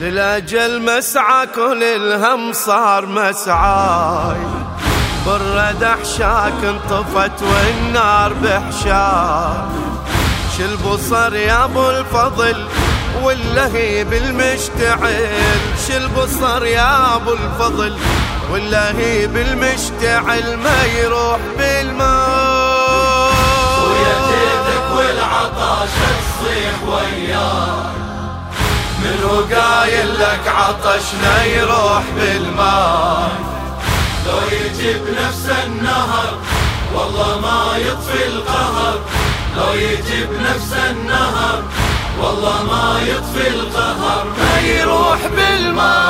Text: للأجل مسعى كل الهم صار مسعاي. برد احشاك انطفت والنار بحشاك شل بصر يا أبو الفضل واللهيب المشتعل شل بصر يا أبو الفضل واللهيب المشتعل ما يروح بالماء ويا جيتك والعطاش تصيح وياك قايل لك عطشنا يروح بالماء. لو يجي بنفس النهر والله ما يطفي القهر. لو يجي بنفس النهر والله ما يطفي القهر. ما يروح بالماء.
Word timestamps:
للأجل 0.00 0.82
مسعى 0.82 1.46
كل 1.46 1.82
الهم 1.82 2.52
صار 2.52 3.06
مسعاي. 3.06 4.36
برد 5.26 5.82
احشاك 5.82 6.52
انطفت 6.64 7.42
والنار 7.42 8.32
بحشاك 8.32 9.68
شل 10.58 10.76
بصر 10.76 11.34
يا 11.34 11.64
أبو 11.64 11.90
الفضل 11.90 12.64
واللهيب 13.22 14.12
المشتعل 14.12 15.26
شل 15.88 16.08
بصر 16.08 16.66
يا 16.66 17.16
أبو 17.16 17.32
الفضل 17.32 17.96
واللهيب 18.52 19.36
المشتعل 19.36 20.56
ما 20.56 20.84
يروح 20.84 21.38
بالماء 21.58 23.32
ويا 23.86 24.16
جيتك 24.28 24.96
والعطاش 24.96 25.88
تصيح 25.88 26.82
وياك 26.88 28.03
قايل 29.84 30.14
لك 30.20 30.48
عطشنا 30.48 31.44
يروح 31.44 32.02
بالماء. 32.16 33.30
لو 34.26 34.40
يجي 34.52 34.92
بنفس 34.92 35.46
النهر 35.66 36.38
والله 36.94 37.40
ما 37.40 37.78
يطفي 37.78 38.26
القهر. 38.26 38.98
لو 39.56 39.72
يجي 39.74 40.24
بنفس 40.30 40.72
النهر 40.90 41.62
والله 42.20 42.62
ما 42.62 43.00
يطفي 43.02 43.48
القهر. 43.48 44.24
ما 44.38 44.60
يروح 44.60 45.18
بالماء. 45.36 46.03